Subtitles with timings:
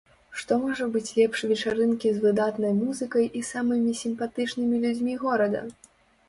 [0.43, 5.63] Што можа быць лепш вечарынкі з выдатнай музыкай і самымі сімпатычнымі людзьмі горада?